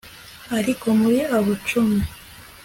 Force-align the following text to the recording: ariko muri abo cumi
ariko 0.57 0.85
muri 1.01 1.19
abo 1.35 1.53
cumi 1.67 1.99